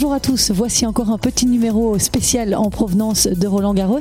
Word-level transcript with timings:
Bonjour 0.00 0.12
à 0.12 0.20
tous, 0.20 0.52
voici 0.52 0.86
encore 0.86 1.10
un 1.10 1.18
petit 1.18 1.44
numéro 1.44 1.98
spécial 1.98 2.54
en 2.54 2.70
provenance 2.70 3.26
de 3.26 3.48
Roland 3.48 3.74
Garros. 3.74 3.98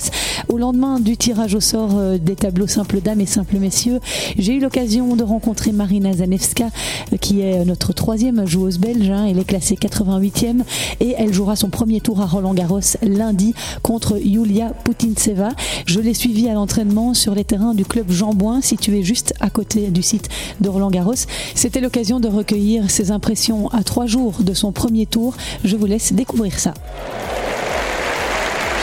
Au 0.47 0.59
lendemain 0.59 0.99
du 0.99 1.17
tirage 1.17 1.55
au 1.55 1.59
sort 1.59 1.97
euh, 1.97 2.19
des 2.19 2.35
tableaux 2.35 2.67
simples 2.67 3.01
dames 3.01 3.19
et 3.19 3.25
simples 3.25 3.57
messieurs, 3.57 3.99
j'ai 4.37 4.53
eu 4.53 4.59
l'occasion 4.59 5.15
de 5.15 5.23
rencontrer 5.23 5.71
Marina 5.71 6.13
Zanevska, 6.13 6.65
euh, 7.13 7.17
qui 7.17 7.41
est 7.41 7.65
notre 7.65 7.93
troisième 7.93 8.45
joueuse 8.45 8.77
belge. 8.77 9.09
Hein. 9.09 9.25
Elle 9.27 9.39
est 9.39 9.43
classée 9.43 9.73
88e 9.73 10.61
et 10.99 11.15
elle 11.17 11.33
jouera 11.33 11.55
son 11.55 11.69
premier 11.69 11.99
tour 11.99 12.21
à 12.21 12.27
Roland 12.27 12.53
Garros 12.53 12.79
lundi 13.01 13.55
contre 13.81 14.19
Yulia 14.23 14.73
Putintseva. 14.83 15.49
Je 15.87 15.99
l'ai 15.99 16.13
suivie 16.13 16.47
à 16.47 16.53
l'entraînement 16.53 17.15
sur 17.15 17.33
les 17.33 17.43
terrains 17.43 17.73
du 17.73 17.85
club 17.85 18.11
Jean 18.11 18.35
situé 18.61 19.01
juste 19.01 19.33
à 19.39 19.49
côté 19.49 19.89
du 19.89 20.03
site 20.03 20.29
de 20.61 20.69
Roland 20.69 20.91
Garros. 20.91 21.25
C'était 21.55 21.81
l'occasion 21.81 22.19
de 22.19 22.27
recueillir 22.27 22.91
ses 22.91 23.09
impressions 23.09 23.69
à 23.69 23.81
trois 23.81 24.05
jours 24.05 24.43
de 24.43 24.53
son 24.53 24.71
premier 24.71 25.07
tour. 25.07 25.35
Je 25.63 25.75
vous 25.75 25.86
laisse 25.87 26.13
découvrir 26.13 26.59
ça. 26.59 26.73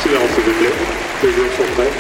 Silence 0.02 0.30
s'il 0.34 0.44
vous 0.44 0.52
plaît, 0.58 0.72
les 1.22 1.32
joueurs 1.32 1.52
sont 1.52 1.72
prêts. 1.74 1.90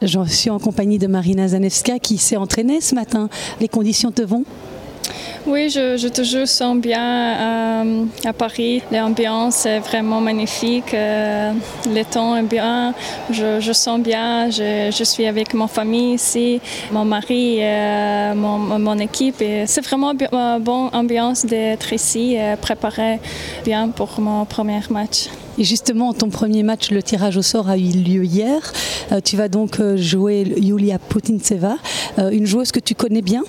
Je 0.00 0.24
suis 0.26 0.48
en 0.48 0.58
compagnie 0.58 0.98
de 0.98 1.08
Marina 1.08 1.48
Zanevska 1.48 1.98
qui 1.98 2.18
s'est 2.18 2.36
entraînée 2.36 2.80
ce 2.80 2.94
matin. 2.94 3.28
Les 3.60 3.68
conditions 3.68 4.12
te 4.12 4.22
vont? 4.22 4.44
Oui, 5.48 5.70
je, 5.70 5.96
je 5.96 6.08
toujours 6.08 6.46
sens 6.46 6.76
bien 6.76 7.02
euh, 7.02 8.04
à 8.24 8.32
Paris. 8.32 8.82
L'ambiance 8.92 9.64
est 9.64 9.80
vraiment 9.80 10.20
magnifique. 10.20 10.92
Euh, 10.92 11.52
le 11.86 12.02
temps 12.04 12.36
est 12.36 12.42
bien. 12.42 12.94
Je, 13.30 13.58
je 13.58 13.72
sens 13.72 13.98
bien. 14.00 14.50
Je, 14.50 15.04
suis 15.04 15.26
avec 15.26 15.54
ma 15.54 15.66
famille 15.66 16.14
ici, 16.14 16.60
mon 16.92 17.06
mari, 17.06 17.58
euh, 17.60 18.34
mon, 18.34 18.58
mon, 18.78 18.98
équipe. 18.98 19.42
C'est 19.66 19.84
vraiment 19.84 20.12
une 20.12 20.62
bonne 20.62 20.90
ambiance 20.92 21.46
d'être 21.46 21.92
ici, 21.92 22.36
préparé 22.60 23.18
bien 23.64 23.88
pour 23.88 24.20
mon 24.20 24.44
premier 24.44 24.80
match. 24.90 25.28
Et 25.56 25.64
justement, 25.64 26.12
ton 26.12 26.28
premier 26.28 26.62
match, 26.62 26.90
le 26.90 27.02
tirage 27.02 27.38
au 27.38 27.42
sort 27.42 27.70
a 27.70 27.78
eu 27.78 27.90
lieu 27.90 28.24
hier. 28.24 28.60
tu 29.24 29.36
vas 29.36 29.48
donc 29.48 29.80
jouer 29.96 30.42
Yulia 30.56 30.98
Putintseva, 30.98 31.76
une 32.18 32.46
joueuse 32.46 32.70
que 32.70 32.80
tu 32.80 32.94
connais 32.94 33.22
bien? 33.22 33.42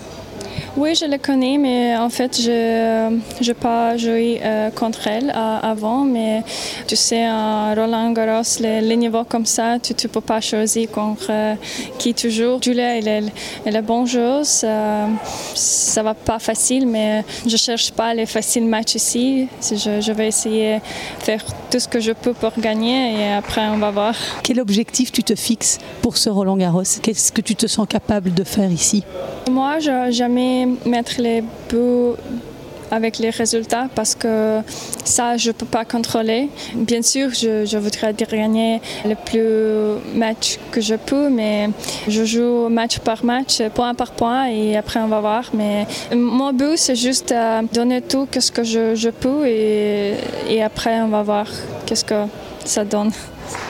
Oui, 0.80 0.96
je 0.96 1.06
la 1.06 1.18
connais, 1.18 1.58
mais 1.58 1.98
en 1.98 2.10
fait, 2.10 2.40
je 2.42 3.10
n'ai 3.10 3.54
pas 3.54 3.98
joué 3.98 4.40
euh, 4.42 4.70
contre 4.72 5.08
elle 5.08 5.30
euh, 5.30 5.60
avant. 5.62 6.06
Mais 6.06 6.42
tu 6.88 6.96
sais, 6.96 7.26
à 7.26 7.74
Roland 7.76 8.12
Garros, 8.14 8.42
les, 8.62 8.96
niveaux 8.96 9.26
comme 9.26 9.46
ça, 9.46 9.78
tu 9.78 9.94
ne 9.94 10.10
peux 10.10 10.22
pas 10.22 10.40
choisir 10.40 10.90
contre 10.90 11.28
euh, 11.30 11.56
qui 11.98 12.14
toujours. 12.14 12.64
Julia, 12.64 12.98
elle, 12.98 13.08
elle, 13.08 13.32
elle 13.66 13.76
est 13.76 13.82
bonne 13.82 14.08
joueuse. 14.08 14.66
ça 15.56 16.04
va 16.04 16.14
pas 16.14 16.40
facile, 16.40 16.88
mais 16.88 17.26
je 17.46 17.58
cherche 17.58 17.92
pas 17.92 18.14
les 18.14 18.26
faciles 18.26 18.66
matchs 18.66 18.96
ici. 18.96 19.50
Je, 19.62 20.00
je 20.00 20.12
vais 20.14 20.28
essayer 20.28 20.76
de 20.76 21.24
faire 21.24 21.44
tout 21.70 21.80
ce 21.80 21.90
que 21.90 22.00
je 22.00 22.14
peux 22.14 22.34
pour 22.34 22.54
gagner 22.58 23.20
et 23.20 23.34
après, 23.34 23.68
on 23.68 23.78
va 23.78 23.92
voir. 23.92 24.16
Quel 24.44 24.62
objectif 24.62 25.12
tu 25.12 25.24
te 25.24 25.36
fixes 25.36 25.78
pour 26.02 26.16
ce 26.16 26.30
Roland 26.30 26.56
Garros? 26.56 26.84
Qu'est-ce 27.02 27.34
que 27.34 27.42
tu 27.42 27.56
te 27.56 27.68
sens 27.68 27.86
capable 27.88 28.34
de 28.34 28.46
faire 28.46 28.72
ici? 28.72 29.04
Moi, 29.50 29.80
je 29.80 30.12
jamais 30.12 30.68
mettre 30.86 31.14
les 31.20 31.42
buts 31.42 32.16
avec 32.92 33.18
les 33.18 33.30
résultats 33.30 33.88
parce 33.96 34.16
que 34.16 34.60
ça, 35.04 35.38
je 35.38 35.50
ne 35.50 35.54
peux 35.54 35.66
pas 35.66 35.86
contrôler. 35.86 36.50
Bien 36.76 37.02
sûr, 37.02 37.30
je, 37.34 37.78
voudrais 37.78 38.14
gagner 38.14 38.82
le 39.06 39.16
plus 39.16 40.18
match 40.18 40.60
que 40.72 40.82
je 40.82 40.96
peux, 40.96 41.30
mais 41.30 41.70
je 42.08 42.26
joue 42.26 42.70
match 42.70 43.00
par 43.00 43.24
match, 43.24 43.62
point 43.74 43.94
par 43.94 44.12
point, 44.12 44.48
et 44.50 44.78
après 44.78 45.00
on 45.00 45.08
va 45.08 45.20
voir. 45.20 45.50
Mais 45.54 45.88
mon 46.16 46.54
but, 46.54 46.78
c'est 46.78 46.96
juste 46.96 47.34
donner 47.74 48.02
tout 48.02 48.28
ce 48.38 48.52
que 48.52 48.64
je, 48.64 48.96
je 48.96 49.10
peux, 49.10 49.48
et, 49.48 50.14
et 50.48 50.64
après 50.64 51.02
on 51.02 51.08
va 51.08 51.24
voir 51.24 51.48
qu'est-ce 51.86 52.06
que 52.06 52.26
ça 52.70 52.86
donne. 52.86 53.12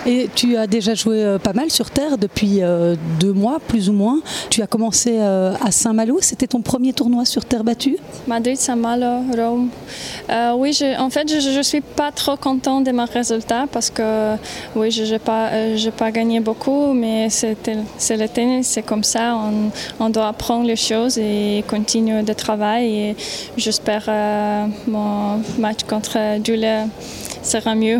Et 0.06 0.30
tu 0.34 0.58
as 0.58 0.68
déjà 0.68 0.94
joué 0.94 1.24
euh, 1.24 1.40
pas 1.40 1.54
mal 1.54 1.70
sur 1.70 1.90
terre 1.90 2.18
depuis 2.18 2.62
euh, 2.62 2.96
deux 3.20 3.34
mois, 3.34 3.60
plus 3.66 3.90
ou 3.90 3.94
moins. 3.94 4.20
Tu 4.50 4.62
as 4.62 4.68
commencé 4.68 5.18
euh, 5.20 5.54
à 5.64 5.72
Saint-Malo. 5.72 6.20
C'était 6.22 6.48
ton 6.48 6.62
premier 6.62 6.94
tournoi 6.94 7.26
sur 7.26 7.46
terre 7.46 7.64
battue? 7.64 7.98
Madrid, 8.28 8.58
Saint-Malo, 8.58 9.24
Rome. 9.38 9.70
oui, 10.58 10.78
en 10.98 11.10
fait, 11.10 11.30
je 11.30 11.58
ne 11.58 11.64
suis 11.64 11.82
pas 11.82 12.12
trop 12.12 12.36
content 12.36 12.82
de 12.82 12.92
mes 12.92 13.06
résultats 13.06 13.66
parce 13.72 13.90
que 13.90 14.36
oui, 14.76 14.92
je 14.92 15.04
n'ai 15.04 15.20
pas, 15.20 15.50
pas 15.98 16.12
gagné 16.12 16.40
beaucoup, 16.40 16.94
mais 16.94 17.30
c'est 17.30 17.56
le 17.68 18.28
tennis, 18.28 18.68
c'est 18.68 18.84
comme 18.84 19.04
ça. 19.04 19.36
On, 19.36 19.72
on, 20.04 20.10
doit 20.10 20.28
apprendre 20.28 20.66
les 20.66 20.76
choses 20.76 21.18
et 21.18 21.64
continuer 21.68 22.24
de 22.24 22.34
travailler. 22.34 23.16
J'espère 23.58 24.10
mon 24.88 25.42
match 25.58 25.84
contre 25.88 26.40
Dule 26.40 26.90
sera 27.44 27.76
mieux. 27.76 28.00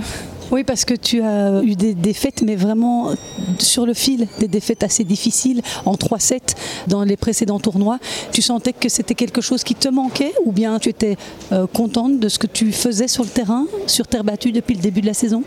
Oui, 0.52 0.64
parce 0.64 0.84
que 0.84 0.96
tu 0.96 1.22
as 1.22 1.62
eu 1.64 1.76
des 1.76 1.94
défaites, 1.94 2.42
mais 2.42 2.56
vraiment 2.56 3.12
sur 3.60 3.86
le 3.86 3.94
fil, 3.94 4.28
des 4.40 4.48
défaites 4.48 4.84
assez 4.84 5.04
difficiles 5.04 5.62
en 5.86 5.94
3-7 5.94 6.40
dans 6.88 7.04
les 7.04 7.18
précédents 7.18 7.60
tournois. 7.60 8.00
Tu 8.32 8.42
sentais 8.42 8.74
que 8.74 8.90
c'était 8.90 9.14
quelque 9.14 9.42
chose 9.42 9.64
qui 9.64 9.76
te 9.76 9.90
manquait 9.90 10.34
ou 10.46 10.52
bien 10.52 10.80
tu 10.80 10.90
étais 10.90 11.18
euh, 11.52 11.68
contente 11.68 12.20
de 12.20 12.30
ce 12.30 12.40
que 12.40 12.48
tu 12.48 12.72
faisais 12.72 13.08
sur 13.08 13.24
le 13.24 13.30
terrain, 13.30 13.68
sur 13.86 14.08
terre 14.08 14.24
battue 14.24 14.52
depuis 14.52 14.74
le 14.74 14.82
début 14.82 15.02
de 15.02 15.08
la 15.08 15.14
saison? 15.14 15.44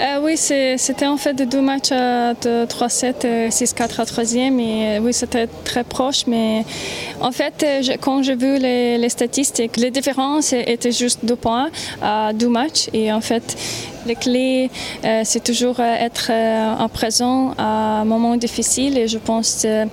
Euh, 0.00 0.18
oui, 0.22 0.36
c'était 0.36 1.06
en 1.06 1.16
fait 1.16 1.34
deux 1.34 1.60
matchs 1.60 1.90
euh, 1.92 2.34
de 2.42 2.66
3-7, 2.66 3.48
6-4 3.48 4.00
à 4.00 4.04
3e. 4.04 4.58
Et 4.58 4.98
oui, 4.98 5.12
c'était 5.12 5.46
très 5.64 5.84
proche. 5.84 6.26
Mais 6.26 6.64
en 7.20 7.30
fait, 7.30 7.64
quand 8.00 8.22
j'ai 8.22 8.34
vu 8.34 8.58
les, 8.58 8.98
les, 8.98 9.08
statistiques, 9.08 9.76
les 9.76 9.90
différences 9.90 10.52
étaient 10.52 10.92
juste 10.92 11.20
deux 11.22 11.36
points 11.36 11.70
à 12.02 12.32
deux 12.32 12.48
matchs. 12.48 12.88
Et 12.92 13.12
en 13.12 13.20
fait, 13.20 13.56
les 14.06 14.16
clés, 14.16 14.70
euh, 15.04 15.22
c'est 15.24 15.42
toujours 15.42 15.80
euh, 15.80 15.94
être 16.06 16.28
euh, 16.30 16.74
en 16.76 16.88
présent 16.88 17.54
à 17.58 18.00
un 18.00 18.04
moment 18.04 18.36
difficile 18.36 18.98
et 18.98 19.08
je 19.08 19.18
pense 19.18 19.62
que 19.62 19.86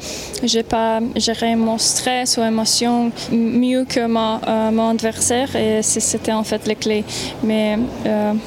je 0.44 0.58
n'ai 0.58 0.64
pas 0.64 1.00
géré 1.16 1.56
mon 1.56 1.78
stress 1.78 2.38
ou 2.38 2.42
émotion 2.42 3.12
mieux 3.31 3.86
que 3.86 4.06
mon, 4.06 4.40
mon 4.72 4.90
adversaire 4.90 5.56
et 5.56 5.81
c'était 5.81 6.31
en 6.31 6.44
fait 6.44 6.68
les 6.68 6.75
clés. 6.75 7.03
Mais 7.44 7.78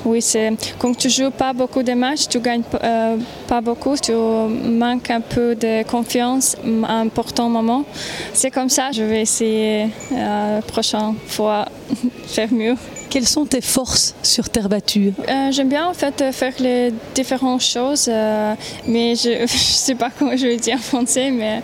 oui, 0.05 0.23
c'est 0.23 0.53
quand 0.79 0.97
tu 0.97 1.11
joues 1.11 1.31
pas 1.31 1.53
beaucoup 1.53 1.83
de 1.83 1.93
matchs, 1.93 2.29
tu 2.29 2.41
gagnes 2.41 2.63
pas 2.63 3.61
beaucoup, 3.61 3.97
tu 3.97 4.13
manques 4.13 5.11
un 5.11 5.21
peu 5.21 5.55
de 5.55 5.83
confiance 5.85 6.57
à 6.87 6.95
un 6.95 7.09
important 7.13 7.51
moment. 7.51 7.85
C'est 8.33 8.51
comme 8.51 8.71
ça, 8.71 8.91
je 8.91 9.03
vais 9.03 9.21
essayer 9.21 9.89
la 10.11 10.63
prochaine 10.67 11.15
fois 11.27 11.67
faire 12.27 12.51
mieux. 12.53 12.75
Quelles 13.13 13.29
sont 13.29 13.45
tes 13.45 13.61
forces 13.61 14.15
sur 14.23 14.49
terre 14.49 14.71
battue? 14.71 15.13
Euh, 15.29 15.52
J'aime 15.53 15.69
bien 15.69 15.87
en 15.87 15.93
fait 15.93 16.33
faire 16.33 16.55
les 16.61 16.95
différentes 17.15 17.61
choses, 17.61 18.09
euh, 18.09 18.55
mais 18.87 19.15
je 19.15 19.43
ne 19.43 19.47
sais 19.47 19.95
pas 19.95 20.09
comment 20.19 20.35
je 20.35 20.47
vais 20.47 20.57
dire 20.57 20.77
en 20.77 20.79
français, 20.79 21.31
mais 21.31 21.61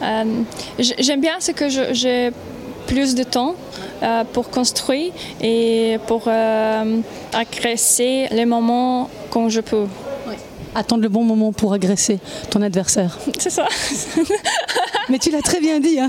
euh, 0.00 0.24
j'aime 0.78 1.20
bien 1.20 1.40
ce 1.40 1.50
que 1.50 1.68
j'ai 1.68 2.30
plus 2.86 3.16
de 3.16 3.24
temps 3.24 3.56
pour 4.32 4.50
construire 4.50 5.12
et 5.40 5.98
pour 6.06 6.28
agresser 7.32 8.26
les 8.30 8.44
moments 8.44 9.08
quand 9.30 9.48
je 9.48 9.60
peux 9.60 9.86
attendre 10.74 11.02
le 11.02 11.08
bon 11.08 11.24
moment 11.24 11.52
pour 11.52 11.72
agresser 11.72 12.18
ton 12.50 12.62
adversaire. 12.62 13.18
C'est 13.38 13.50
ça. 13.50 13.66
mais 15.08 15.18
tu 15.18 15.30
l'as 15.30 15.42
très 15.42 15.60
bien 15.60 15.80
dit. 15.80 15.98
Hein. 16.00 16.08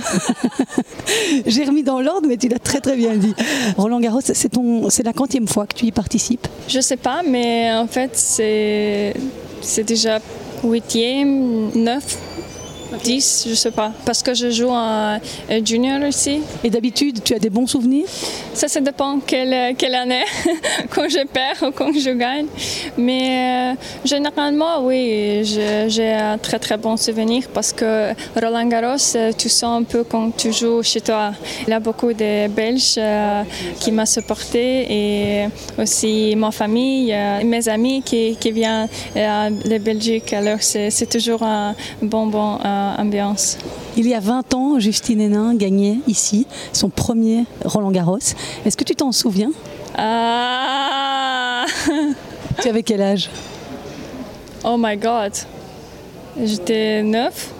J'ai 1.46 1.66
remis 1.66 1.84
dans 1.84 2.02
l'ordre, 2.02 2.28
mais 2.28 2.38
tu 2.38 2.48
l'as 2.48 2.60
très 2.60 2.80
très 2.80 2.96
bien 2.96 3.16
dit. 3.16 3.34
Roland 3.78 4.00
Garros, 4.00 4.22
c'est 4.22 4.50
ton, 4.50 4.90
c'est 4.90 5.04
la 5.04 5.14
quantième 5.14 5.48
fois 5.48 5.68
que 5.68 5.76
tu 5.76 5.86
y 5.86 5.92
participes 5.92 6.48
Je 6.68 6.80
sais 6.80 6.98
pas, 6.98 7.22
mais 7.28 7.74
en 7.74 7.88
fait 7.88 8.12
c'est, 8.14 9.14
c'est 9.62 9.84
déjà 9.84 10.20
huitième, 10.64 11.72
neuf 11.76 12.18
10, 13.04 13.48
je 13.50 13.54
sais 13.54 13.72
pas. 13.72 13.92
Parce 14.06 14.22
que 14.22 14.34
je 14.34 14.50
joue 14.50 14.70
en 14.70 15.20
junior 15.66 16.00
ici. 16.08 16.42
Et 16.64 16.70
d'habitude, 16.70 17.24
tu 17.24 17.34
as 17.34 17.40
des 17.40 17.50
bons 17.50 17.68
souvenirs? 17.68 18.06
Ça, 18.54 18.68
ça 18.68 18.80
dépend 18.80 19.20
quelle, 19.20 19.76
quelle 19.76 19.96
année, 19.96 20.24
quand 20.90 21.10
je 21.10 21.26
perds 21.26 21.64
ou 21.68 21.72
quand 21.72 21.92
je 21.92 22.12
gagne. 22.12 22.48
Mais 22.98 23.74
euh, 23.74 23.76
généralement, 24.06 24.86
oui, 24.86 25.44
j'ai 25.44 26.14
un 26.14 26.38
très 26.38 26.60
très 26.60 26.78
bon 26.78 26.98
souvenir 26.98 27.44
parce 27.54 27.74
que 27.74 28.14
Roland 28.40 28.68
Garros, 28.68 29.16
euh, 29.16 29.32
tu 29.38 29.50
sens 29.50 29.82
un 29.82 29.84
peu 29.84 30.04
quand 30.04 30.36
tu 30.36 30.54
joues 30.54 30.84
chez 30.84 31.02
toi. 31.02 31.32
Il 31.68 31.72
y 31.72 31.74
a 31.74 31.80
beaucoup 31.80 32.14
de 32.14 32.48
Belges 32.48 32.96
euh, 32.98 33.44
qui 33.80 33.92
m'ont 33.92 34.06
supporté 34.06 34.86
et 34.90 35.48
aussi 35.78 36.36
ma 36.36 36.52
famille, 36.52 37.16
mes 37.44 37.68
amis 37.70 38.02
qui, 38.04 38.36
qui 38.40 38.52
viennent 38.52 38.88
de 39.16 39.78
Belgique. 39.78 40.34
Alors 40.34 40.62
c'est 40.62 41.10
toujours 41.10 41.44
un 41.44 41.76
bon 42.02 42.28
bon 42.28 42.58
ambiance. 42.98 43.58
Il 43.98 44.08
y 44.08 44.14
a 44.14 44.20
20 44.20 44.54
ans, 44.54 44.80
Justine 44.80 45.22
Hénin 45.22 45.56
gagnait 45.56 46.00
ici 46.08 46.48
son 46.72 46.90
premier 46.90 47.46
Roland 47.64 47.92
Garros. 47.92 48.18
Est-ce 48.66 48.78
que 48.78 48.84
tu 48.84 48.96
t'en 48.96 49.12
souviens? 49.12 49.52
Ah 49.98 51.66
Tu 52.62 52.68
avais 52.70 52.84
quel 52.84 53.02
âge? 53.02 53.30
Oh 54.64 54.76
my 54.78 54.98
God 54.98 55.34
J'étais 56.42 57.04
9. 57.04 57.52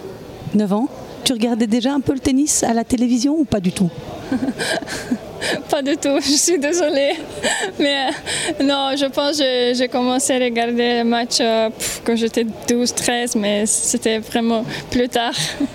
9 0.54 0.72
ans. 0.72 0.88
Tu 1.24 1.32
regardais 1.32 1.66
déjà 1.66 1.92
un 1.92 2.00
peu 2.00 2.12
le 2.12 2.18
tennis 2.20 2.62
à 2.62 2.74
la 2.74 2.84
télévision 2.84 3.34
ou 3.38 3.44
pas 3.44 3.60
du 3.60 3.72
tout? 3.72 3.90
Pas 5.70 5.82
du 5.82 5.96
tout, 5.96 6.18
je 6.20 6.36
suis 6.36 6.58
désolée. 6.58 7.14
Mais 7.78 8.08
euh, 8.08 8.64
non, 8.64 8.90
je 8.96 9.06
pense 9.06 9.38
que 9.38 9.72
j'ai 9.74 9.88
commencé 9.88 10.32
à 10.34 10.38
regarder 10.38 10.98
le 10.98 11.04
match 11.04 11.38
euh, 11.40 11.70
quand 12.04 12.16
j'étais 12.16 12.44
12-13, 12.68 13.38
mais 13.38 13.66
c'était 13.66 14.18
vraiment 14.18 14.64
plus 14.90 15.08
tard. 15.08 15.34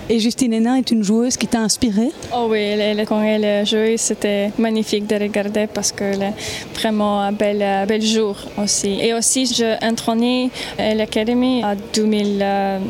Et 0.09 0.19
Justine 0.19 0.53
Hénin 0.53 0.75
est 0.75 0.91
une 0.91 1.03
joueuse 1.03 1.37
qui 1.37 1.47
t'a 1.47 1.59
inspirée? 1.59 2.11
Oh 2.33 2.47
oui, 2.49 2.59
elle, 2.59 3.05
quand 3.05 3.21
elle 3.21 3.65
jouait, 3.65 3.97
c'était 3.97 4.51
magnifique 4.57 5.07
de 5.07 5.15
regarder 5.15 5.67
parce 5.67 5.91
qu'elle 5.91 6.21
est 6.21 6.33
vraiment 6.73 7.21
un 7.21 7.31
bel, 7.31 7.63
bel 7.87 8.01
jour 8.01 8.35
aussi. 8.61 8.99
Et 9.01 9.13
aussi, 9.13 9.45
j'ai 9.45 9.75
entraîné 9.81 10.49
l'Académie 10.77 11.63
en 11.63 11.75
2009, 11.93 12.81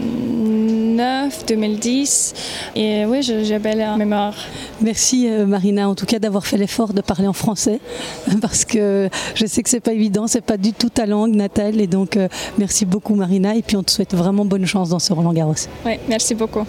2010. 1.47 2.33
Et 2.75 3.05
oui, 3.05 3.21
j'ai 3.21 3.59
belle 3.59 3.85
mémoire. 3.97 4.33
Merci 4.81 5.29
euh, 5.29 5.45
Marina, 5.45 5.89
en 5.89 5.95
tout 5.95 6.05
cas 6.05 6.19
d'avoir 6.19 6.45
fait 6.45 6.57
l'effort 6.57 6.93
de 6.93 7.01
parler 7.01 7.27
en 7.27 7.33
français, 7.33 7.79
parce 8.41 8.65
que 8.65 9.09
je 9.35 9.45
sais 9.45 9.63
que 9.63 9.69
c'est 9.69 9.79
pas 9.79 9.93
évident, 9.93 10.27
c'est 10.27 10.41
pas 10.41 10.57
du 10.57 10.73
tout 10.73 10.89
ta 10.89 11.05
langue 11.05 11.35
natale, 11.35 11.79
et 11.79 11.87
donc 11.87 12.17
euh, 12.17 12.27
merci 12.57 12.85
beaucoup 12.85 13.15
Marina, 13.15 13.55
et 13.55 13.61
puis 13.61 13.77
on 13.77 13.83
te 13.83 13.91
souhaite 13.91 14.13
vraiment 14.13 14.45
bonne 14.45 14.65
chance 14.65 14.89
dans 14.89 14.99
ce 14.99 15.13
Roland 15.13 15.33
Garros. 15.33 15.53
Oui, 15.85 15.93
merci 16.07 16.35
beaucoup. 16.35 16.65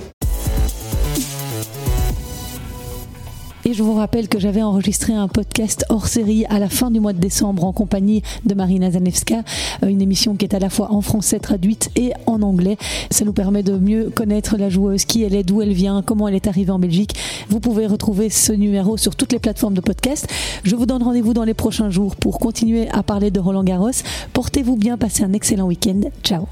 Et 3.71 3.73
je 3.73 3.85
vous 3.85 3.95
rappelle 3.95 4.27
que 4.27 4.41
j'avais 4.41 4.63
enregistré 4.63 5.13
un 5.13 5.29
podcast 5.29 5.85
hors 5.91 6.09
série 6.09 6.45
à 6.47 6.59
la 6.59 6.69
fin 6.69 6.91
du 6.91 6.99
mois 6.99 7.13
de 7.13 7.21
décembre 7.21 7.63
en 7.63 7.73
compagnie 7.73 8.21
de 8.45 8.53
Marina 8.57 8.91
Zanevska, 8.91 9.45
euh, 9.85 9.87
une 9.87 10.03
émission 10.03 10.35
qui 10.35 10.45
est 10.45 10.55
à 10.57 10.59
la 10.59 10.71
fois 10.71 10.91
en 10.91 11.03
français 11.03 11.39
traduite 11.39 11.89
et 11.95 12.11
en 12.27 12.43
anglais. 12.43 12.77
Ça 13.13 13.25
nous 13.25 13.33
permet 13.33 13.63
de 13.63 13.79
mieux 13.79 14.11
connaître 14.11 14.57
la 14.57 14.71
joueuse, 14.71 15.05
qui 15.05 15.23
elle 15.23 15.37
est, 15.37 15.45
d'où 15.45 15.63
elle 15.63 15.73
vient, 15.73 16.03
comment 16.03 16.27
elle 16.27 16.35
est 16.35 16.49
arrivée 16.49 16.73
en 16.73 16.81
Belgique. 16.81 17.15
Vous 17.49 17.61
pouvez 17.61 17.87
retrouver 17.87 18.29
ce 18.29 18.53
numéro 18.53 18.97
sur 18.97 19.15
toutes 19.15 19.31
les 19.31 19.39
plateformes 19.39 19.75
de 19.75 19.81
podcast. 19.81 20.27
Je 20.65 20.75
vous 20.75 20.87
donne 20.87 21.05
rendez-vous 21.05 21.33
dans 21.33 21.45
les 21.45 21.55
prochains 21.55 21.91
jours 21.91 22.17
pour 22.17 22.41
continuer 22.41 22.89
à 22.89 23.05
parler 23.05 23.31
de 23.31 23.39
Roland 23.39 23.63
Garros. 23.63 24.03
Portez-vous 24.33 24.75
bien, 24.75 24.99
passez 24.99 25.23
un 25.23 25.33
excellent 25.33 25.69
week-end. 25.69 26.01
Ciao. 26.25 26.49